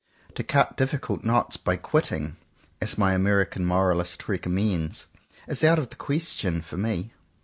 [0.33, 2.35] To cut difficult knots by "quitting,"
[2.81, 5.05] as my American moralist recommends,
[5.47, 7.13] is out of the question for me.